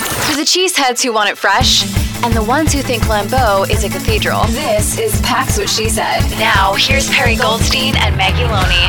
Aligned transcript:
To 0.00 0.36
the 0.36 0.42
cheeseheads 0.42 1.02
who 1.02 1.12
want 1.12 1.28
it 1.28 1.36
fresh, 1.36 1.84
and 2.24 2.32
the 2.32 2.42
ones 2.42 2.72
who 2.72 2.80
think 2.80 3.02
Lambeau 3.02 3.68
is 3.68 3.84
a 3.84 3.88
cathedral, 3.90 4.44
this 4.46 4.98
is 4.98 5.20
Pax 5.20 5.58
What 5.58 5.68
She 5.68 5.90
Said. 5.90 6.22
Now, 6.38 6.72
here's 6.72 7.10
Perri 7.10 7.36
Goldstein 7.36 7.94
and 7.96 8.16
Maggie 8.16 8.44
Loney. 8.44 8.86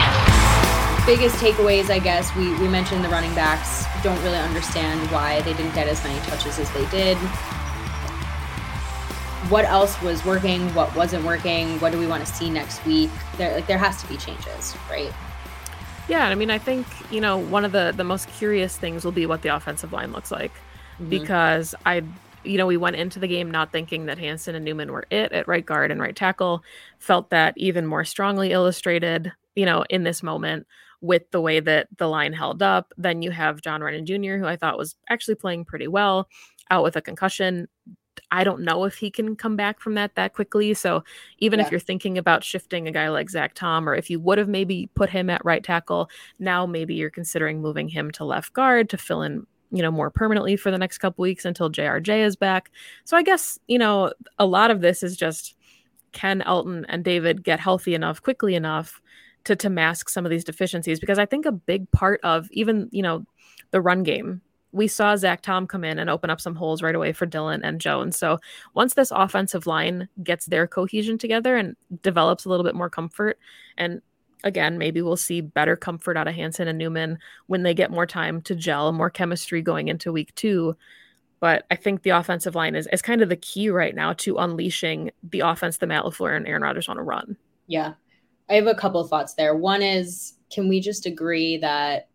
Biggest 1.05 1.35
takeaways, 1.35 1.89
I 1.89 1.99
guess, 1.99 2.34
we, 2.35 2.53
we 2.59 2.67
mentioned 2.70 3.03
the 3.03 3.09
running 3.09 3.35
backs 3.35 3.84
don't 4.03 4.21
really 4.23 4.37
understand 4.37 5.01
why 5.11 5.41
they 5.41 5.51
didn't 5.51 5.75
get 5.75 5.89
as 5.89 6.01
many 6.05 6.17
touches 6.21 6.57
as 6.59 6.71
they 6.71 6.85
did. 6.91 7.17
What 9.49 9.65
else 9.65 10.01
was 10.01 10.23
working? 10.23 10.73
What 10.73 10.95
wasn't 10.95 11.25
working? 11.25 11.77
What 11.81 11.91
do 11.91 11.99
we 11.99 12.07
want 12.07 12.25
to 12.25 12.31
see 12.31 12.49
next 12.49 12.85
week? 12.85 13.09
There, 13.35 13.53
like, 13.53 13.67
there 13.67 13.77
has 13.77 14.01
to 14.01 14.07
be 14.07 14.15
changes, 14.15 14.77
right? 14.89 15.12
Yeah, 16.07 16.29
I 16.29 16.35
mean, 16.35 16.49
I 16.49 16.57
think 16.57 16.87
you 17.12 17.20
know 17.20 17.37
one 17.37 17.65
of 17.65 17.73
the 17.73 17.93
the 17.95 18.03
most 18.05 18.29
curious 18.29 18.77
things 18.77 19.03
will 19.03 19.12
be 19.12 19.25
what 19.25 19.41
the 19.41 19.49
offensive 19.49 19.91
line 19.91 20.13
looks 20.13 20.31
like. 20.31 20.51
Mm-hmm. 21.01 21.09
because 21.09 21.73
I, 21.83 22.03
you 22.43 22.59
know, 22.59 22.67
we 22.67 22.77
went 22.77 22.95
into 22.95 23.17
the 23.17 23.27
game 23.27 23.49
not 23.49 23.71
thinking 23.71 24.05
that 24.05 24.19
Hanson 24.19 24.53
and 24.53 24.63
Newman 24.63 24.91
were 24.91 25.05
it 25.09 25.31
at 25.31 25.48
right 25.48 25.65
guard 25.65 25.89
and 25.89 25.99
right 25.99 26.15
tackle. 26.15 26.63
Felt 26.99 27.31
that 27.31 27.55
even 27.57 27.87
more 27.87 28.05
strongly 28.05 28.51
illustrated, 28.51 29.31
you 29.55 29.65
know, 29.65 29.84
in 29.89 30.03
this 30.03 30.21
moment 30.21 30.67
with 31.01 31.23
the 31.31 31.41
way 31.41 31.59
that 31.59 31.87
the 31.98 32.07
line 32.07 32.34
held 32.34 32.61
up. 32.61 32.93
Then 32.98 33.23
you 33.23 33.31
have 33.31 33.61
John 33.61 33.81
Runyan 33.81 34.05
Jr., 34.05 34.37
who 34.37 34.45
I 34.45 34.57
thought 34.57 34.77
was 34.77 34.95
actually 35.09 35.35
playing 35.35 35.65
pretty 35.65 35.87
well, 35.87 36.29
out 36.70 36.84
with 36.84 36.95
a 36.95 37.01
concussion. 37.01 37.67
I 38.29 38.43
don't 38.43 38.61
know 38.61 38.83
if 38.83 38.98
he 38.98 39.09
can 39.09 39.35
come 39.35 39.55
back 39.55 39.79
from 39.79 39.95
that 39.95 40.13
that 40.15 40.33
quickly. 40.33 40.76
So 40.76 41.04
even 41.39 41.59
yeah. 41.59 41.65
if 41.65 41.71
you're 41.71 41.79
thinking 41.79 42.20
about 42.20 42.43
shifting 42.43 42.87
a 42.87 42.91
guy 42.91 43.09
like 43.09 43.31
Zach 43.31 43.55
Tom, 43.55 43.89
or 43.89 43.95
if 43.95 44.09
you 44.11 44.20
would 44.20 44.37
have 44.37 44.48
maybe 44.48 44.87
put 44.93 45.09
him 45.09 45.31
at 45.31 45.43
right 45.43 45.63
tackle, 45.63 46.11
now 46.37 46.67
maybe 46.67 46.93
you're 46.93 47.09
considering 47.09 47.59
moving 47.59 47.87
him 47.87 48.11
to 48.11 48.23
left 48.23 48.54
guard 48.54 48.87
to 48.89 48.98
fill 48.98 49.23
in 49.23 49.48
you 49.71 49.81
know, 49.81 49.91
more 49.91 50.09
permanently 50.09 50.55
for 50.55 50.71
the 50.71 50.77
next 50.77 50.97
couple 50.97 51.23
weeks 51.23 51.45
until 51.45 51.71
JRJ 51.71 52.25
is 52.25 52.35
back. 52.35 52.71
So 53.05 53.17
I 53.17 53.23
guess, 53.23 53.57
you 53.67 53.79
know, 53.79 54.13
a 54.37 54.45
lot 54.45 54.71
of 54.71 54.81
this 54.81 55.03
is 55.03 55.15
just 55.15 55.55
can 56.11 56.41
Elgton 56.41 56.85
and 56.89 57.03
David 57.03 57.43
get 57.43 57.59
healthy 57.59 57.95
enough 57.95 58.21
quickly 58.21 58.55
enough 58.55 59.01
to 59.45 59.55
to 59.55 59.69
mask 59.69 60.09
some 60.09 60.25
of 60.25 60.29
these 60.29 60.43
deficiencies 60.43 60.99
because 60.99 61.17
I 61.17 61.25
think 61.25 61.45
a 61.45 61.51
big 61.51 61.89
part 61.91 62.19
of 62.23 62.47
even, 62.51 62.89
you 62.91 63.01
know, 63.01 63.25
the 63.71 63.81
run 63.81 64.03
game 64.03 64.41
we 64.72 64.88
saw 64.88 65.16
Zach 65.16 65.41
Tom 65.41 65.67
come 65.67 65.83
in 65.83 65.99
and 65.99 66.09
open 66.09 66.29
up 66.29 66.39
some 66.39 66.55
holes 66.55 66.81
right 66.81 66.95
away 66.95 67.11
for 67.11 67.25
Dillon 67.25 67.63
and 67.63 67.81
Jones. 67.81 68.17
So 68.17 68.39
once 68.73 68.94
this 68.94 69.11
offensive 69.11 69.67
line 69.67 70.07
gets 70.23 70.45
their 70.45 70.67
cohesion 70.67 71.17
together 71.17 71.57
and 71.57 71.75
develops 72.01 72.45
a 72.45 72.49
little 72.49 72.63
bit 72.63 72.75
more 72.75 72.89
comfort 72.89 73.38
and 73.77 74.01
again, 74.44 74.78
maybe 74.78 75.01
we'll 75.01 75.17
see 75.17 75.41
better 75.41 75.75
comfort 75.75 76.17
out 76.17 76.28
of 76.28 76.35
Hanson 76.35 76.67
and 76.67 76.78
Newman 76.78 77.19
when 77.47 77.63
they 77.63 77.73
get 77.73 77.91
more 77.91 78.06
time 78.06 78.41
to 78.44 78.56
gel, 78.56 78.91
more 78.91 79.09
chemistry 79.09 79.61
going 79.61 79.88
into 79.88 80.11
week 80.11 80.33
two. 80.35 80.75
But 81.39 81.66
I 81.72 81.75
think 81.75 82.03
the 82.03 82.11
offensive 82.11 82.53
line 82.53 82.75
is, 82.75 82.88
is 82.94 83.01
kind 83.01 83.22
of 83.22 83.29
the 83.29 83.35
key 83.35 83.69
right 83.69 83.95
now 83.95 84.13
to 84.13 84.38
unleashing 84.38 85.11
the 85.23 85.39
offense 85.39 85.78
that 85.78 85.88
Matt 85.88 86.03
LaFleur 86.03 86.38
and 86.38 86.47
Aaron 86.47 86.61
Rodgers 86.61 86.88
want 86.88 87.00
to 87.00 87.03
run. 87.03 87.35
Yeah. 87.67 87.94
I 88.50 88.56
have 88.56 88.67
a 88.67 88.75
couple 88.75 89.03
thoughts 89.07 89.33
there. 89.33 89.55
One 89.55 89.81
is, 89.81 90.33
can 90.51 90.69
we 90.69 90.79
just 90.79 91.05
agree 91.05 91.57
that 91.57 92.09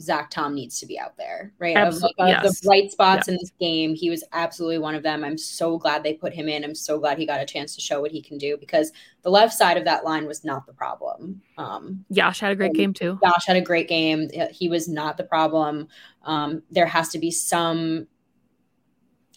Zach 0.00 0.30
Tom 0.30 0.54
needs 0.54 0.80
to 0.80 0.86
be 0.86 0.98
out 0.98 1.16
there, 1.16 1.52
right? 1.58 1.76
Absolutely, 1.76 2.30
of, 2.30 2.38
of 2.38 2.44
yes. 2.44 2.60
the 2.60 2.66
bright 2.66 2.90
spots 2.90 3.28
in 3.28 3.34
this 3.34 3.52
game, 3.60 3.94
he 3.94 4.10
was 4.10 4.24
absolutely 4.32 4.78
one 4.78 4.94
of 4.94 5.02
them. 5.02 5.24
I'm 5.24 5.38
so 5.38 5.78
glad 5.78 6.02
they 6.02 6.14
put 6.14 6.34
him 6.34 6.48
in. 6.48 6.64
I'm 6.64 6.74
so 6.74 6.98
glad 6.98 7.18
he 7.18 7.26
got 7.26 7.40
a 7.40 7.46
chance 7.46 7.74
to 7.76 7.80
show 7.80 8.00
what 8.00 8.10
he 8.10 8.20
can 8.20 8.36
do 8.36 8.56
because 8.56 8.92
the 9.22 9.30
left 9.30 9.54
side 9.54 9.76
of 9.76 9.84
that 9.84 10.04
line 10.04 10.26
was 10.26 10.44
not 10.44 10.66
the 10.66 10.72
problem. 10.72 11.40
Um, 11.58 12.04
had 12.40 12.52
a 12.52 12.56
great 12.56 12.74
game 12.74 12.92
too. 12.92 13.18
Yosh 13.22 13.46
had 13.46 13.56
a 13.56 13.60
great 13.60 13.88
game. 13.88 14.28
He 14.50 14.68
was 14.68 14.88
not 14.88 15.16
the 15.16 15.24
problem. 15.24 15.88
Um, 16.24 16.62
there 16.70 16.86
has 16.86 17.08
to 17.10 17.18
be 17.18 17.30
some 17.30 18.06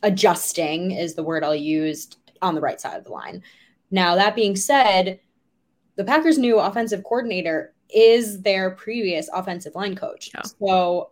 adjusting, 0.03 0.91
is 0.91 1.15
the 1.15 1.23
word 1.23 1.43
I'll 1.43 1.55
use, 1.55 2.09
on 2.41 2.55
the 2.55 2.61
right 2.61 2.79
side 2.79 2.97
of 2.97 3.03
the 3.03 3.11
line. 3.11 3.43
Now, 3.91 4.15
that 4.15 4.35
being 4.35 4.55
said, 4.55 5.19
the 5.95 6.03
Packers' 6.03 6.37
new 6.37 6.59
offensive 6.59 7.03
coordinator 7.03 7.73
is 7.93 8.41
their 8.41 8.71
previous 8.71 9.29
offensive 9.33 9.75
line 9.75 9.95
coach. 9.95 10.29
Yeah. 10.33 10.41
So 10.59 11.11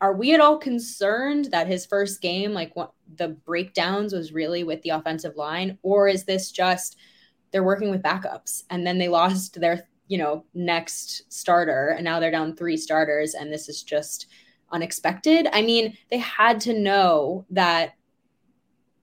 are 0.00 0.14
we 0.14 0.34
at 0.34 0.40
all 0.40 0.56
concerned 0.58 1.46
that 1.46 1.66
his 1.66 1.84
first 1.84 2.22
game, 2.22 2.52
like 2.52 2.74
what 2.74 2.92
the 3.16 3.28
breakdowns 3.28 4.12
was 4.12 4.32
really 4.32 4.64
with 4.64 4.82
the 4.82 4.90
offensive 4.90 5.36
line? 5.36 5.78
Or 5.82 6.08
is 6.08 6.24
this 6.24 6.50
just 6.50 6.96
they're 7.50 7.64
working 7.64 7.90
with 7.90 8.02
backups 8.02 8.64
and 8.70 8.86
then 8.86 8.98
they 8.98 9.08
lost 9.08 9.60
their, 9.60 9.86
you 10.08 10.16
know, 10.18 10.44
next 10.54 11.30
starter 11.32 11.88
and 11.96 12.04
now 12.04 12.18
they're 12.18 12.30
down 12.30 12.56
three 12.56 12.76
starters 12.76 13.34
and 13.34 13.52
this 13.52 13.68
is 13.68 13.82
just 13.82 14.26
unexpected? 14.72 15.48
I 15.52 15.62
mean, 15.62 15.96
they 16.10 16.18
had 16.18 16.60
to 16.62 16.78
know 16.78 17.44
that 17.50 17.94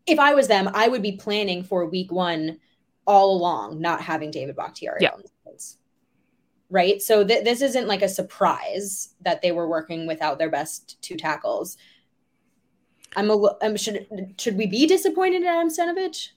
if 0.07 0.19
I 0.19 0.33
was 0.33 0.47
them, 0.47 0.69
I 0.73 0.87
would 0.87 1.03
be 1.03 1.11
planning 1.11 1.63
for 1.63 1.85
week 1.85 2.11
one 2.11 2.59
all 3.05 3.35
along, 3.37 3.79
not 3.79 4.01
having 4.01 4.31
David 4.31 4.55
Bakhtiari 4.55 4.99
yeah. 5.01 5.11
Right? 6.69 7.01
So 7.01 7.25
th- 7.25 7.43
this 7.43 7.61
isn't 7.61 7.87
like 7.87 8.01
a 8.01 8.09
surprise 8.09 9.13
that 9.21 9.41
they 9.41 9.51
were 9.51 9.69
working 9.69 10.05
without 10.05 10.37
their 10.37 10.49
best 10.49 11.01
two 11.01 11.15
tackles. 11.15 11.77
I'm 13.15 13.29
a 13.29 13.55
um, 13.61 13.77
should 13.77 14.35
should 14.37 14.57
we 14.57 14.67
be 14.67 14.85
disappointed 14.85 15.41
in 15.41 15.47
Adam 15.47 15.69
Stenavich? 15.69 16.29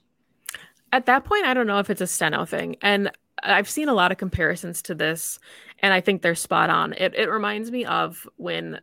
At 0.93 1.05
that 1.05 1.25
point, 1.25 1.45
I 1.45 1.53
don't 1.53 1.67
know 1.67 1.79
if 1.79 1.89
it's 1.89 2.01
a 2.01 2.07
Steno 2.07 2.45
thing, 2.45 2.75
and 2.81 3.11
I've 3.43 3.69
seen 3.69 3.89
a 3.89 3.93
lot 3.93 4.11
of 4.11 4.17
comparisons 4.17 4.81
to 4.83 4.95
this, 4.95 5.39
and 5.79 5.93
I 5.93 6.01
think 6.01 6.21
they're 6.21 6.35
spot 6.35 6.69
on. 6.69 6.93
It 6.93 7.13
it 7.15 7.29
reminds 7.29 7.71
me 7.71 7.85
of 7.85 8.27
when 8.37 8.79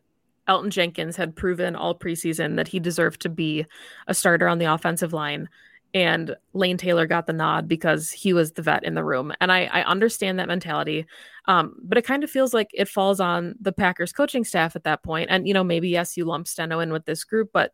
Elgton 0.48 0.70
Jenkins 0.70 1.16
had 1.16 1.36
proven 1.36 1.76
all 1.76 1.98
preseason 1.98 2.56
that 2.56 2.68
he 2.68 2.80
deserved 2.80 3.20
to 3.22 3.28
be 3.28 3.66
a 4.06 4.14
starter 4.14 4.48
on 4.48 4.58
the 4.58 4.72
offensive 4.72 5.12
line 5.12 5.48
and 5.94 6.36
Lane 6.52 6.76
Taylor 6.76 7.06
got 7.06 7.26
the 7.26 7.32
nod 7.32 7.66
because 7.66 8.10
he 8.10 8.32
was 8.32 8.52
the 8.52 8.62
vet 8.62 8.84
in 8.84 8.94
the 8.94 9.04
room. 9.04 9.32
And 9.40 9.50
I, 9.50 9.64
I 9.66 9.82
understand 9.82 10.38
that 10.38 10.48
mentality. 10.48 11.06
Um, 11.46 11.76
but 11.82 11.96
it 11.96 12.04
kind 12.04 12.22
of 12.22 12.30
feels 12.30 12.52
like 12.52 12.70
it 12.74 12.88
falls 12.88 13.20
on 13.20 13.54
the 13.60 13.72
Packers 13.72 14.12
coaching 14.12 14.44
staff 14.44 14.76
at 14.76 14.84
that 14.84 15.02
point. 15.02 15.28
And, 15.30 15.48
you 15.48 15.54
know, 15.54 15.64
maybe, 15.64 15.88
yes, 15.88 16.16
you 16.16 16.24
lump 16.26 16.46
Steno 16.46 16.80
in 16.80 16.92
with 16.92 17.06
this 17.06 17.24
group, 17.24 17.50
but 17.52 17.72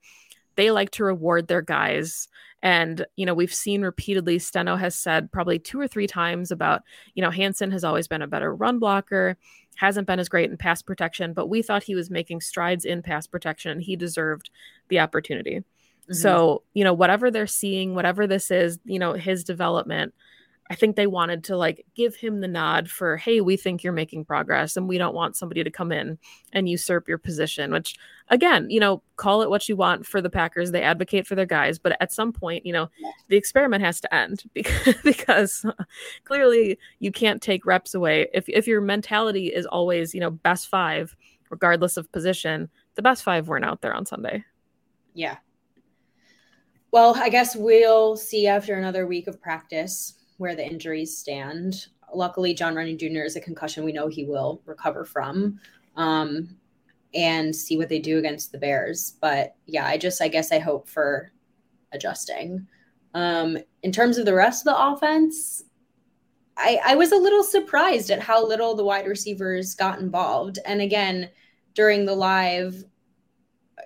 they 0.54 0.70
like 0.70 0.91
to 0.92 1.04
reward 1.04 1.48
their 1.48 1.62
guys. 1.62 2.28
And, 2.62 3.04
you 3.16 3.26
know, 3.26 3.34
we've 3.34 3.52
seen 3.52 3.82
repeatedly, 3.82 4.38
Steno 4.38 4.76
has 4.76 4.94
said 4.94 5.32
probably 5.32 5.58
two 5.58 5.81
or 5.81 5.88
three 5.88 6.06
times 6.06 6.50
about, 6.50 6.82
you 7.14 7.22
know, 7.22 7.31
Hanson 7.31 7.72
has 7.72 7.84
always 7.84 8.06
been 8.06 8.22
a 8.22 8.28
better 8.28 8.54
run 8.54 8.78
blocker, 8.78 9.36
hasn't 9.75 10.06
been 10.06 10.20
as 10.20 10.28
great 10.28 10.50
in 10.50 10.56
pass 10.56 10.81
protection, 10.81 11.32
but 11.32 11.48
we 11.48 11.62
thought 11.62 11.82
he 11.82 11.96
was 11.96 12.10
making 12.10 12.41
strides 12.41 12.84
in 12.84 13.02
pass 13.02 13.26
protection 13.26 13.72
and 13.72 13.82
he 13.82 13.96
deserved 13.96 14.50
the 14.88 15.00
opportunity. 15.00 15.64
Mm-hmm. 16.04 16.15
So, 16.15 16.62
you 16.75 16.84
know, 16.84 16.92
whatever 16.92 17.31
they're 17.31 17.47
seeing, 17.47 17.94
whatever 17.94 18.26
this 18.26 18.50
is, 18.50 18.78
you 18.84 18.98
know, 18.98 19.15
his 19.15 19.44
development, 19.44 20.15
I 20.70 20.75
think 20.76 20.97
they 20.97 21.06
wanted 21.06 21.44
to 21.44 21.56
like 21.56 21.84
give 21.94 22.16
him 22.16 22.41
the 22.41 22.48
nod 22.48 22.91
for, 22.91 23.19
hey, 23.19 23.42
we 23.42 23.56
think 23.56 23.82
you're 23.82 23.92
making 23.92 24.25
progress 24.25 24.76
and 24.76 24.88
we 24.88 24.97
don't 24.97 25.14
want 25.14 25.37
somebody 25.37 25.62
to 25.62 25.70
come 25.70 25.93
in 25.93 26.19
and 26.53 26.69
usurp 26.69 27.06
your 27.06 27.19
position, 27.19 27.70
which 27.70 27.97
again, 28.28 28.70
you 28.70 28.81
know, 28.81 29.03
call 29.16 29.43
it 29.43 29.50
what 29.50 29.69
you 29.69 29.76
want 29.76 30.06
for 30.06 30.22
the 30.22 30.31
Packers. 30.31 30.70
They 30.70 30.82
advocate 30.82 31.26
for 31.26 31.34
their 31.34 31.44
guys, 31.44 31.79
but 31.79 31.96
at 32.00 32.14
some 32.14 32.32
point, 32.32 32.64
you 32.64 32.73
know, 32.73 32.88
the 33.29 33.37
experiment 33.37 33.84
has 33.84 34.00
to 34.00 34.14
end 34.14 34.44
because, 34.55 34.94
because 35.05 35.67
clearly 36.25 36.79
you 36.99 37.12
can't 37.12 37.43
take 37.43 37.67
reps 37.67 37.94
away. 37.94 38.29
If, 38.32 38.49
if 38.49 38.67
your 38.67 38.81
mentality 38.81 39.49
is 39.49 39.67
always, 39.67 40.14
you 40.14 40.20
know, 40.20 40.31
best 40.31 40.69
five, 40.69 41.14
regardless 41.50 41.99
of 41.99 42.11
position, 42.11 42.70
the 42.94 43.02
best 43.02 43.23
five 43.23 43.49
weren't 43.49 43.67
out 43.67 43.82
there 43.82 43.94
on 43.94 44.06
Sunday. 44.06 44.44
Yeah, 45.12 45.37
well, 46.94 47.17
I 47.17 47.29
guess 47.29 47.56
we'll 47.56 48.17
see 48.17 48.46
after 48.46 48.76
another 48.76 49.05
week 49.05 49.26
of 49.26 49.43
practice 49.43 50.14
where 50.37 50.55
the 50.55 50.64
injuries 50.64 51.19
stand. 51.19 51.87
Luckily, 52.14 52.55
John 52.55 52.76
Runyan 52.76 53.00
Jr. 53.00 53.25
is 53.25 53.35
a 53.35 53.41
concussion 53.41 53.82
we 53.82 53.91
know 53.91 54.06
he 54.06 54.25
will 54.25 54.62
recover 54.64 55.05
from. 55.05 55.58
Um, 55.96 56.56
and 57.12 57.55
see 57.55 57.76
what 57.76 57.88
they 57.88 57.99
do 57.99 58.19
against 58.19 58.52
the 58.52 58.58
Bears. 58.58 59.17
But 59.20 59.56
yeah, 59.67 59.88
I 59.88 59.99
just 59.99 60.23
I 60.23 60.29
guess 60.29 60.52
I 60.52 60.61
hope 60.61 60.88
for 60.88 61.32
adjusting. 61.91 62.64
Um, 63.12 63.58
in 63.82 63.91
terms 63.91 64.17
of 64.17 64.25
the 64.25 64.35
rest 64.35 64.64
of 64.64 64.73
the 64.73 64.81
offense, 64.81 65.64
I, 66.56 66.79
I 66.85 66.94
was 66.94 67.11
a 67.11 67.17
little 67.17 67.43
surprised 67.43 68.12
at 68.12 68.20
how 68.20 68.46
little 68.46 68.76
the 68.76 68.85
wide 68.85 69.08
receivers 69.08 69.75
got 69.75 69.99
involved. 69.99 70.61
And 70.64 70.81
again, 70.81 71.29
during 71.75 72.05
the 72.05 72.14
live, 72.14 72.85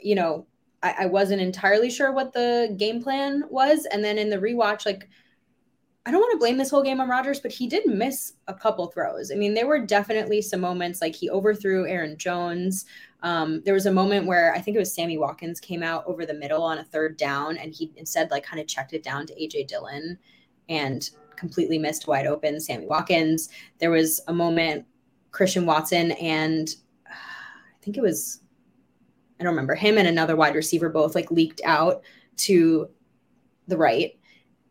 you 0.03 0.15
know, 0.15 0.47
I, 0.83 0.95
I 1.01 1.07
wasn't 1.07 1.43
entirely 1.43 1.91
sure 1.91 2.13
what 2.13 2.33
the 2.33 2.75
game 2.77 3.03
plan 3.03 3.45
was. 3.51 3.87
And 3.87 4.05
then 4.05 4.19
in 4.19 4.31
the 4.31 4.39
rewatch, 4.39 4.87
like 4.87 5.09
I 6.07 6.11
don't 6.11 6.21
want 6.21 6.33
to 6.33 6.39
blame 6.39 6.57
this 6.57 6.71
whole 6.71 6.83
game 6.83 7.03
on 7.03 7.09
Rodgers, 7.09 7.39
but 7.39 7.53
he 7.53 7.67
did 7.67 7.85
miss 7.85 8.33
a 8.47 8.55
couple 8.55 8.87
throws. 8.87 9.31
I 9.31 9.35
mean, 9.35 9.53
there 9.53 9.67
were 9.67 9.85
definitely 9.85 10.41
some 10.41 10.61
moments 10.61 11.03
like 11.03 11.15
he 11.15 11.29
overthrew 11.29 11.87
Aaron 11.87 12.17
Jones. 12.17 12.87
Um, 13.23 13.61
there 13.65 13.75
was 13.75 13.85
a 13.85 13.93
moment 13.93 14.27
where 14.27 14.55
I 14.55 14.61
think 14.61 14.75
it 14.75 14.81
was 14.81 14.95
Sammy 14.95 15.19
Watkins 15.19 15.61
came 15.61 15.83
out 15.83 16.05
over 16.07 16.25
the 16.25 16.33
middle 16.33 16.63
on 16.63 16.79
a 16.79 16.85
third 16.85 17.19
down, 17.19 17.59
and 17.59 17.75
he 17.75 17.93
instead 17.97 18.31
like 18.31 18.43
kind 18.43 18.59
of 18.59 18.67
checked 18.67 18.95
it 18.95 19.03
down 19.03 19.27
to 19.27 19.35
AJ 19.35 19.67
Dillon 19.67 20.19
and 20.71 21.11
completely 21.37 21.79
missed 21.79 22.07
wide 22.07 22.27
open 22.27 22.59
Sammy 22.59 22.87
Watkins. 22.87 23.51
There 23.79 23.91
was 23.91 24.21
a 24.29 24.33
moment 24.33 24.87
Christian 25.31 25.67
Watson 25.67 26.13
and 26.13 26.75
uh, 27.07 27.15
I 27.15 27.85
think 27.85 27.99
it 27.99 28.03
was 28.03 28.41
I 29.39 29.45
don't 29.45 29.53
remember 29.53 29.75
him 29.75 29.99
and 29.99 30.09
another 30.09 30.37
wide 30.37 30.55
receiver 30.55 30.89
both 30.89 31.15
like 31.15 31.31
leaked 31.31 31.61
out 31.65 32.03
to 32.39 32.89
the 33.67 33.77
right. 33.77 34.19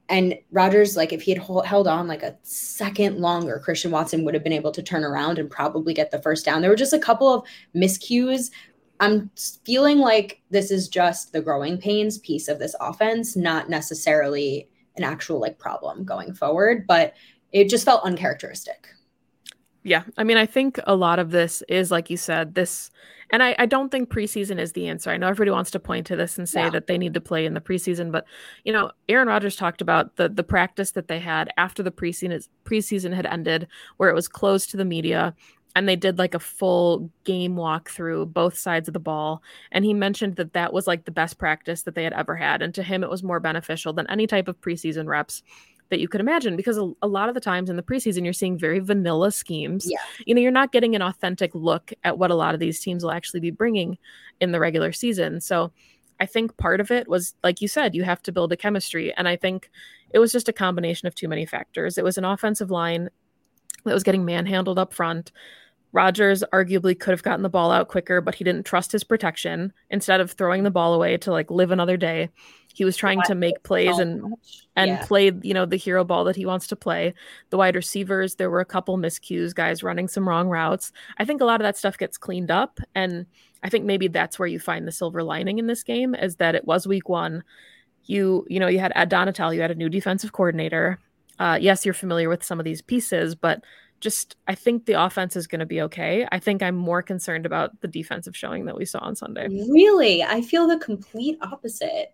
And 0.10 0.36
Rodgers, 0.52 0.96
like 0.96 1.12
if 1.12 1.22
he 1.22 1.32
had 1.32 1.42
hold, 1.42 1.66
held 1.66 1.88
on 1.88 2.08
like 2.08 2.24
a 2.24 2.38
second 2.44 3.20
longer, 3.20 3.60
Christian 3.60 3.92
Watson 3.92 4.24
would 4.24 4.34
have 4.34 4.44
been 4.44 4.54
able 4.54 4.72
to 4.72 4.84
turn 4.84 5.04
around 5.04 5.38
and 5.38 5.50
probably 5.50 5.94
get 5.94 6.12
the 6.12 6.22
first 6.22 6.46
down. 6.46 6.62
There 6.62 6.70
were 6.70 6.78
just 6.78 6.94
a 6.94 7.00
couple 7.00 7.34
of 7.34 7.46
miscues. 7.76 8.52
I'm 9.00 9.30
feeling 9.66 10.00
like 10.00 10.42
this 10.50 10.72
is 10.72 10.88
just 10.88 11.34
the 11.34 11.42
growing 11.42 11.78
pains 11.78 12.18
piece 12.20 12.48
of 12.48 12.58
this 12.58 12.76
offense, 12.80 13.36
not 13.36 13.70
necessarily 13.70 14.70
an 14.96 15.04
actual 15.04 15.40
like 15.40 15.60
problem 15.60 16.04
going 16.04 16.34
forward, 16.34 16.88
but 16.88 17.14
it 17.52 17.70
just 17.70 17.86
felt 17.86 18.04
uncharacteristic. 18.04 18.88
Yeah. 19.84 20.04
I 20.18 20.24
mean, 20.24 20.38
I 20.38 20.46
think 20.46 20.80
a 20.86 20.96
lot 20.96 21.20
of 21.20 21.32
this 21.32 21.64
is, 21.70 21.92
like 21.92 22.10
you 22.10 22.18
said, 22.18 22.56
this, 22.56 22.92
and 23.30 23.44
I, 23.44 23.56
I 23.60 23.66
don't 23.66 23.90
think 23.90 24.10
preseason 24.10 24.60
is 24.60 24.74
the 24.74 24.88
answer. 24.88 25.10
I 25.10 25.18
know 25.18 25.28
everybody 25.28 25.52
wants 25.52 25.72
to 25.72 25.80
point 25.80 26.08
to 26.08 26.16
this 26.16 26.38
and 26.38 26.48
say 26.48 26.64
yeah. 26.64 26.70
that 26.72 26.88
they 26.88 26.98
need 26.98 27.14
to 27.14 27.22
play 27.22 27.46
in 27.46 27.54
the 27.54 27.62
preseason, 27.62 28.12
but, 28.12 28.26
you 28.64 28.72
know, 28.72 28.92
Aaron 29.10 29.28
Rodgers 29.28 29.56
talked 29.56 29.82
about 29.82 30.16
the 30.16 30.30
the 30.30 30.44
practice 30.44 30.92
that 30.92 31.08
they 31.08 31.20
had 31.20 31.50
after 31.58 31.84
the 31.84 31.92
preseason, 31.92 32.48
preseason 32.64 33.14
had 33.14 33.26
ended, 33.26 33.68
where 33.98 34.10
it 34.10 34.16
was 34.16 34.28
closed 34.28 34.70
to 34.72 34.78
the 34.78 34.86
media 34.86 35.36
and 35.76 35.88
they 35.88 35.96
did 35.96 36.18
like 36.18 36.34
a 36.34 36.40
full 36.40 37.12
game 37.24 37.56
walk 37.56 37.90
through 37.90 38.26
both 38.26 38.58
sides 38.58 38.88
of 38.88 38.96
the 38.96 39.00
ball 39.00 39.44
and 39.72 39.86
he 39.86 39.94
mentioned 39.94 40.36
that 40.38 40.54
that 40.54 40.74
was 40.74 40.88
like 40.88 41.06
the 41.06 41.12
best 41.12 41.38
practice 41.38 41.84
that 41.84 41.94
they 41.94 42.04
had 42.04 42.14
ever 42.14 42.36
had 42.36 42.64
and 42.64 42.74
to 42.74 42.82
him 42.82 43.04
it 43.04 43.10
was 43.12 43.22
more 43.22 43.40
beneficial 43.40 43.94
than 43.94 44.10
any 44.10 44.26
type 44.26 44.48
of 44.48 44.60
preseason 44.60 45.06
reps 45.06 45.44
that 45.90 46.00
you 46.00 46.08
could 46.08 46.22
imagine 46.22 46.56
because 46.56 46.78
a, 46.78 46.92
a, 47.02 47.08
lot 47.08 47.30
of 47.30 47.36
the 47.36 47.42
times 47.42 47.70
in 47.70 47.76
the 47.76 47.84
preseason 47.84 48.24
you're 48.24 48.34
seeing 48.34 48.58
very 48.58 48.80
vanilla 48.80 49.32
schemes. 49.32 49.88
Yeah. 49.90 50.00
You 50.26 50.36
know, 50.36 50.42
you're 50.42 50.52
not 50.52 50.72
getting 50.72 50.96
an 50.96 51.02
authentic 51.02 51.54
look 51.54 51.94
at 52.04 52.18
what 52.18 52.32
a 52.32 52.36
lot 52.36 52.54
of 52.54 52.60
these 52.60 52.80
teams 52.80 53.04
will 53.04 53.12
actually 53.12 53.40
be 53.40 53.52
bringing 53.52 53.98
in 54.42 54.52
the 54.52 54.60
regular 54.60 54.92
season. 54.92 55.40
So 55.42 55.72
I 56.20 56.26
think 56.26 56.58
part 56.58 56.82
of 56.82 56.92
it 56.92 57.08
was 57.08 57.36
like 57.44 57.62
you 57.62 57.68
said, 57.68 57.96
you 57.96 58.04
have 58.04 58.22
to 58.24 58.32
build 58.32 58.52
a 58.52 58.58
chemistry 58.58 59.14
and 59.14 59.28
I 59.28 59.36
think 59.36 59.70
it 60.12 60.20
was 60.20 60.32
just 60.32 60.50
a 60.50 60.54
combination 60.54 61.08
of 61.08 61.16
too 61.16 61.28
many 61.28 61.46
factors. 61.46 61.98
It 61.98 62.04
was 62.04 62.18
an 62.18 62.26
offensive 62.26 62.72
line 62.72 63.10
that 63.86 63.94
was 63.94 64.04
getting 64.04 64.26
manhandled 64.26 64.80
up 64.80 64.94
front. 64.94 65.32
Rodgers 65.94 66.44
arguably 66.54 67.00
could 67.00 67.12
have 67.12 67.24
gotten 67.24 67.44
the 67.44 67.50
ball 67.50 67.72
out 67.72 67.88
quicker, 67.88 68.22
but 68.22 68.36
he 68.36 68.44
didn't 68.44 68.66
trust 68.66 68.92
his 68.92 69.04
protection. 69.04 69.74
Instead 69.90 70.20
of 70.20 70.32
throwing 70.32 70.64
the 70.64 70.72
ball 70.72 70.94
away 70.94 71.18
to 71.18 71.32
like 71.32 71.50
live 71.50 71.72
another 71.72 71.98
day, 71.98 72.30
he 72.74 72.86
was 72.86 72.96
trying 72.96 73.22
to 73.24 73.34
make 73.34 73.64
plays 73.64 73.98
and 73.98 74.36
and 74.76 74.90
yeah. 74.92 75.06
play, 75.06 75.32
you 75.42 75.54
know, 75.54 75.66
the 75.66 75.78
hero 75.78 76.04
ball 76.04 76.24
that 76.26 76.36
he 76.36 76.46
wants 76.46 76.68
to 76.68 76.76
play. 76.76 77.14
The 77.50 77.58
wide 77.58 77.76
receivers, 77.76 78.36
there 78.36 78.52
were 78.52 78.60
a 78.60 78.66
couple 78.66 78.98
miscues, 78.98 79.56
guys 79.56 79.82
running 79.82 80.08
some 80.08 80.28
wrong 80.28 80.48
routes. 80.48 80.92
I 81.18 81.26
think 81.26 81.42
a 81.42 81.46
lot 81.46 81.60
of 81.60 81.66
that 81.66 81.78
stuff 81.78 81.98
gets 81.98 82.18
cleaned 82.18 82.52
up 82.52 82.80
and 82.94 83.26
I 83.64 83.70
think 83.70 83.86
maybe 83.86 84.08
that's 84.08 84.38
where 84.38 84.48
you 84.48 84.60
find 84.60 84.88
the 84.88 84.92
silver 84.92 85.24
lining 85.24 85.58
in 85.58 85.68
this 85.68 85.84
game 85.84 86.14
is 86.14 86.36
that 86.36 86.56
it 86.56 86.66
was 86.66 86.88
week 86.88 87.10
1. 87.10 87.44
You, 88.06 88.46
you 88.48 88.60
know, 88.60 88.68
you 88.68 88.80
had 88.80 88.94
Ed 88.96 89.10
Donatell, 89.10 89.56
you 89.56 89.62
had 89.62 89.72
a 89.72 89.76
new 89.76 89.90
defensive 89.90 90.32
coordinator. 90.32 91.00
Uh, 91.40 91.58
yes, 91.60 91.86
you're 91.86 91.94
familiar 91.94 92.30
with 92.30 92.44
some 92.44 92.60
of 92.60 92.66
these 92.66 92.82
pieces, 92.82 93.36
but 93.36 93.64
just 94.00 94.36
I 94.48 94.56
think 94.56 94.86
the 94.86 94.94
offense 94.94 95.36
is 95.36 95.48
going 95.48 95.60
to 95.60 95.66
be 95.66 95.82
okay. 95.82 96.28
I 96.32 96.40
think 96.40 96.62
I'm 96.62 96.76
more 96.76 97.02
concerned 97.02 97.46
about 97.46 97.80
the 97.82 97.88
defensive 97.88 98.36
showing 98.36 98.66
that 98.66 98.78
we 98.78 98.86
saw 98.86 99.00
on 99.00 99.16
Sunday. 99.16 99.48
Really? 99.48 100.24
I 100.24 100.42
feel 100.42 100.68
the 100.68 100.78
complete 100.78 101.38
opposite. 101.42 102.14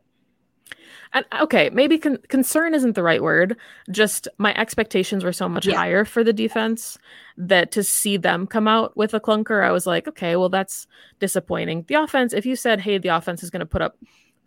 And 1.14 1.26
okay, 1.42 1.70
maybe 1.70 2.00
con- 2.00 2.20
concern 2.28 2.74
isn't 2.74 2.94
the 2.94 3.04
right 3.04 3.22
word. 3.22 3.58
Just 3.92 4.28
my 4.40 4.56
expectations 4.56 5.24
were 5.24 5.34
so 5.34 5.48
much 5.48 5.68
yeah. 5.68 5.76
higher 5.76 6.06
for 6.06 6.24
the 6.24 6.34
defense 6.34 6.98
that 7.38 7.72
to 7.72 7.84
see 7.84 8.18
them 8.18 8.48
come 8.48 8.68
out 8.68 8.98
with 8.98 9.14
a 9.14 9.20
clunker, 9.20 9.64
I 9.64 9.72
was 9.72 9.86
like, 9.86 10.08
okay, 10.08 10.36
well 10.36 10.50
that's 10.50 10.88
disappointing. 11.20 11.86
The 11.88 11.96
offense, 11.96 12.34
if 12.34 12.46
you 12.46 12.56
said, 12.56 12.82
"Hey, 12.82 12.98
the 12.98 13.10
offense 13.10 13.44
is 13.44 13.52
going 13.52 13.60
to 13.60 13.66
put 13.66 13.84
up 13.84 13.98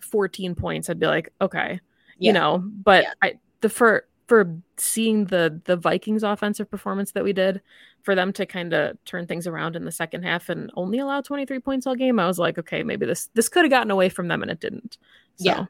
14 0.01 0.55
points," 0.57 0.91
I'd 0.91 0.99
be 0.99 1.07
like, 1.07 1.33
okay, 1.41 1.81
yeah. 2.19 2.29
you 2.29 2.33
know. 2.33 2.59
But 2.59 3.05
yeah. 3.05 3.13
I 3.23 3.35
the 3.61 3.69
for 3.69 4.07
for 4.27 4.57
seeing 4.77 5.27
the 5.27 5.61
the 5.65 5.77
Vikings 5.77 6.23
offensive 6.23 6.71
performance 6.71 7.13
that 7.13 7.25
we 7.25 7.33
did, 7.33 7.61
for 8.03 8.15
them 8.15 8.33
to 8.35 8.47
kind 8.47 8.73
of 8.73 8.97
turn 9.05 9.27
things 9.27 9.47
around 9.47 9.77
in 9.77 9.85
the 9.85 9.93
second 9.93 10.23
half 10.23 10.49
and 10.49 10.71
only 10.75 10.99
allow 10.99 11.21
23 11.21 11.59
points 11.61 11.87
all 11.87 11.95
game, 11.95 12.19
I 12.19 12.27
was 12.27 12.39
like, 12.39 12.59
okay, 12.59 12.83
maybe 12.83 13.07
this 13.07 13.29
this 13.35 13.49
could 13.49 13.65
have 13.65 13.71
gotten 13.71 13.91
away 13.91 14.09
from 14.09 14.29
them 14.29 14.43
and 14.43 14.51
it 14.51 14.61
didn't. 14.61 14.99
So. 15.37 15.45
Yeah 15.45 15.67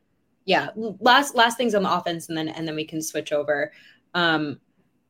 yeah 0.46 0.68
last 1.00 1.34
last 1.34 1.58
things 1.58 1.74
on 1.74 1.82
the 1.82 1.92
offense 1.92 2.28
and 2.28 2.38
then 2.38 2.48
and 2.48 2.66
then 2.66 2.74
we 2.74 2.84
can 2.84 3.02
switch 3.02 3.32
over 3.32 3.72
um 4.14 4.58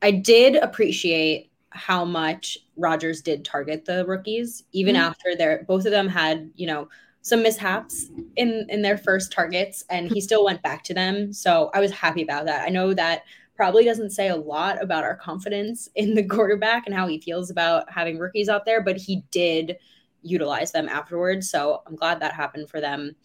i 0.01 0.11
did 0.11 0.55
appreciate 0.55 1.49
how 1.69 2.03
much 2.03 2.57
Rodgers 2.75 3.21
did 3.21 3.45
target 3.45 3.85
the 3.85 4.05
rookies 4.05 4.63
even 4.71 4.95
mm-hmm. 4.95 5.05
after 5.05 5.35
their 5.35 5.63
both 5.67 5.85
of 5.85 5.91
them 5.91 6.07
had 6.07 6.49
you 6.55 6.65
know 6.67 6.89
some 7.27 7.43
mishaps 7.43 8.07
in 8.35 8.65
in 8.69 8.81
their 8.81 8.97
first 8.97 9.31
targets 9.31 9.83
and 9.89 10.11
he 10.11 10.21
still 10.21 10.43
went 10.43 10.61
back 10.61 10.83
to 10.83 10.93
them 10.93 11.31
so 11.33 11.69
i 11.73 11.79
was 11.79 11.91
happy 11.91 12.21
about 12.21 12.45
that 12.45 12.65
i 12.65 12.69
know 12.69 12.93
that 12.93 13.23
probably 13.55 13.83
doesn't 13.83 14.11
say 14.11 14.29
a 14.29 14.35
lot 14.35 14.81
about 14.81 15.03
our 15.03 15.15
confidence 15.15 15.89
in 15.95 16.13
the 16.13 16.23
quarterback 16.27 16.85
and 16.85 16.95
how 16.95 17.07
he 17.07 17.19
feels 17.19 17.49
about 17.49 17.89
having 17.91 18.17
rookies 18.17 18.49
out 18.49 18.65
there 18.65 18.81
but 18.81 18.97
he 18.97 19.23
did 19.31 19.77
utilize 20.21 20.71
them 20.71 20.89
afterwards 20.89 21.49
so 21.49 21.81
i'm 21.87 21.95
glad 21.95 22.19
that 22.19 22.33
happened 22.33 22.69
for 22.69 22.81
them 22.81 23.15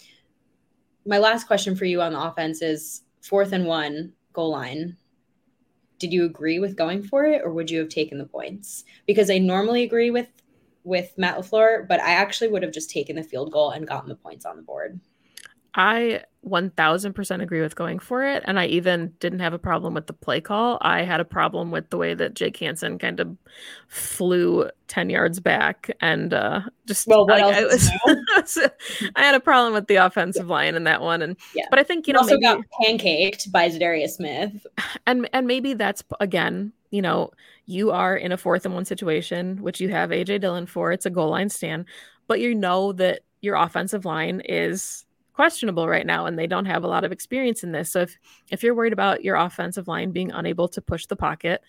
my 1.05 1.19
last 1.19 1.46
question 1.46 1.75
for 1.75 1.84
you 1.84 2.00
on 2.00 2.12
the 2.12 2.20
offense 2.20 2.62
is 2.62 3.02
fourth 3.20 3.52
and 3.52 3.66
one 3.66 4.12
goal 4.32 4.50
line. 4.50 4.96
Did 5.98 6.12
you 6.12 6.25
agree 6.25 6.58
with 6.58 6.76
going 6.76 7.02
for 7.02 7.25
it, 7.25 7.43
or 7.44 7.52
would 7.52 7.70
you 7.70 7.78
have 7.78 7.88
taken 7.88 8.19
the 8.19 8.26
points? 8.26 8.84
Because 9.06 9.31
I 9.31 9.38
normally 9.38 9.84
agree 9.84 10.10
with 10.10 10.28
with 10.84 11.12
Matt 11.17 11.37
LaFleur, 11.37 11.87
but 11.87 12.00
I 12.00 12.12
actually 12.12 12.49
would 12.49 12.62
have 12.62 12.73
just 12.73 12.90
taken 12.90 13.17
the 13.17 13.23
field 13.23 13.52
goal 13.52 13.70
and 13.70 13.87
gotten 13.87 14.08
the 14.08 14.14
points 14.14 14.44
on 14.44 14.56
the 14.56 14.62
board. 14.62 15.00
I 15.75 16.25
1000% 16.46 17.43
agree 17.43 17.60
with 17.60 17.77
going 17.77 17.98
for 17.98 18.24
it. 18.24 18.43
And 18.46 18.58
I 18.58 18.67
even 18.67 19.15
didn't 19.20 19.39
have 19.39 19.55
a 19.55 19.58
problem 19.58 19.94
with 19.94 20.06
the 20.06 20.12
play 20.12 20.41
call. 20.41 20.79
I 20.82 21.03
had 21.03 21.20
a 21.20 21.24
problem 21.24 21.70
with 21.70 21.89
the 21.89 21.96
way 21.96 22.15
that 22.15 22.34
Jake 22.34 22.56
Hanson 22.58 22.98
kind 22.98 23.20
of 23.20 23.36
flew 23.89 24.69
10 24.89 25.08
yards 25.08 25.41
back 25.41 25.91
and 26.01 26.34
uh, 26.34 26.60
just 26.86 27.06
well, 27.06 27.27
like, 27.27 27.43
I, 27.43 27.65
was, 27.65 27.91
I 29.17 29.22
had 29.22 29.34
a 29.34 29.41
problem 29.41 29.72
with 29.72 29.86
the 29.86 29.96
offensive 29.96 30.46
yeah. 30.46 30.53
line 30.53 30.74
in 30.74 30.84
that 30.84 31.01
one. 31.01 31.22
And 31.22 31.36
yeah. 31.55 31.67
but 31.70 31.79
I 31.79 31.84
think, 31.84 32.06
you 32.06 32.12
know, 32.12 32.20
also 32.20 32.36
maybe, 32.39 32.43
got 32.43 32.65
pancaked 32.82 33.51
by 33.51 33.70
Za'Darius 33.70 34.10
Smith. 34.10 34.67
And 35.06 35.29
and 35.32 35.46
maybe 35.46 35.74
that's 35.74 36.03
again, 36.20 36.72
you 36.93 37.03
know, 37.03 37.31
you 37.67 37.91
are 37.91 38.15
in 38.15 38.31
a 38.31 38.37
fourth 38.37 38.65
and 38.67 38.75
one 38.75 38.84
situation, 38.84 39.61
which 39.63 39.81
you 39.81 39.89
have 39.89 40.11
AJ 40.11 40.43
Dillon 40.43 40.67
for. 40.67 40.93
It's 40.93 41.06
a 41.06 41.11
goal 41.11 41.31
line 41.31 41.49
stand, 41.49 41.87
but 42.29 42.39
you 42.39 42.55
know 42.55 42.93
that 42.93 43.20
your 43.41 43.56
offensive 43.56 44.05
line 44.05 44.41
is 44.44 45.06
questionable 45.32 45.89
right 45.89 46.06
now 46.06 46.27
and 46.27 46.39
they 46.39 46.46
don't 46.46 46.67
have 46.67 46.84
a 46.84 46.89
lot 46.89 47.03
of 47.03 47.11
experience 47.11 47.65
in 47.65 47.72
this. 47.72 47.91
So 47.91 48.03
if 48.03 48.19
if 48.51 48.63
you're 48.63 48.75
worried 48.75 48.93
about 48.93 49.25
your 49.25 49.37
offensive 49.37 49.89
line 49.89 50.13
being 50.13 50.31
unable 50.31 50.69
to 50.69 50.82
push 50.82 51.06
the 51.06 51.17
pocket, 51.17 51.63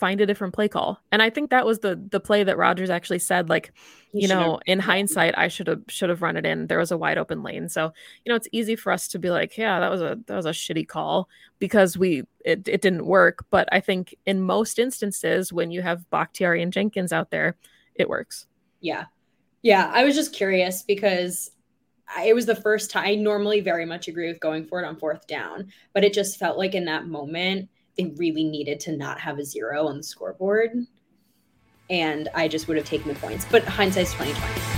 find 0.00 0.20
a 0.20 0.26
different 0.26 0.54
play 0.54 0.66
call. 0.66 0.98
And 1.12 1.22
I 1.22 1.28
think 1.28 1.50
that 1.50 1.66
was 1.66 1.80
the 1.80 2.02
the 2.10 2.18
play 2.18 2.42
that 2.42 2.56
Rodgers 2.56 2.88
actually 2.88 3.18
said 3.18 3.50
like, 3.50 3.72
he 4.12 4.22
you 4.22 4.28
know, 4.28 4.58
in 4.66 4.80
hindsight 4.80 5.36
I 5.36 5.48
should 5.48 5.66
have 5.66 5.82
should 5.88 6.08
have 6.08 6.22
run 6.22 6.38
it 6.38 6.46
in. 6.46 6.66
There 6.66 6.78
was 6.78 6.90
a 6.90 6.96
wide 6.96 7.18
open 7.18 7.42
lane. 7.42 7.68
So, 7.68 7.92
you 8.24 8.30
know, 8.30 8.34
it's 8.34 8.48
easy 8.50 8.74
for 8.74 8.90
us 8.90 9.06
to 9.08 9.18
be 9.18 9.30
like, 9.30 9.58
yeah, 9.58 9.78
that 9.78 9.90
was 9.90 10.00
a 10.00 10.18
that 10.26 10.34
was 10.34 10.46
a 10.46 10.50
shitty 10.50 10.88
call 10.88 11.28
because 11.58 11.98
we 11.98 12.24
it, 12.44 12.66
it 12.66 12.80
didn't 12.80 13.04
work, 13.04 13.44
but 13.50 13.68
I 13.70 13.80
think 13.80 14.14
in 14.24 14.40
most 14.40 14.78
instances 14.78 15.52
when 15.52 15.70
you 15.70 15.82
have 15.82 16.08
Bakhtiari 16.08 16.62
and 16.62 16.72
Jenkins 16.72 17.12
out 17.12 17.30
there, 17.30 17.56
it 17.94 18.08
works. 18.08 18.46
Yeah. 18.80 19.04
Yeah, 19.62 19.90
I 19.92 20.04
was 20.04 20.14
just 20.14 20.32
curious 20.32 20.82
because 20.82 21.50
it 22.24 22.34
was 22.34 22.46
the 22.46 22.56
first 22.56 22.90
time 22.90 23.04
I 23.04 23.14
normally 23.16 23.60
very 23.60 23.84
much 23.84 24.08
agree 24.08 24.28
with 24.28 24.40
going 24.40 24.64
for 24.64 24.82
it 24.82 24.86
on 24.86 24.96
fourth 24.96 25.26
down, 25.26 25.70
but 25.92 26.02
it 26.02 26.14
just 26.14 26.38
felt 26.38 26.56
like 26.56 26.74
in 26.74 26.86
that 26.86 27.06
moment 27.06 27.68
they 28.00 28.14
really 28.16 28.44
needed 28.44 28.80
to 28.80 28.96
not 28.96 29.20
have 29.20 29.38
a 29.38 29.44
zero 29.44 29.86
on 29.86 29.98
the 29.98 30.02
scoreboard. 30.02 30.86
And 31.90 32.28
I 32.34 32.48
just 32.48 32.68
would 32.68 32.76
have 32.76 32.86
taken 32.86 33.08
the 33.08 33.18
points. 33.18 33.46
But 33.50 33.64
hindsight's 33.64 34.12
2020. 34.12 34.69